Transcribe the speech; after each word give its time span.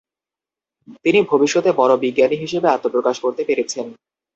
তিনি 1.03 1.19
ভবিষ্যতে 1.31 1.69
বড় 1.79 1.93
বিজ্ঞানী 2.03 2.35
হিসেবে 2.43 2.67
আত্মপ্রকাশ 2.69 3.15
করতে 3.23 3.41
পেরেছেন। 3.47 3.85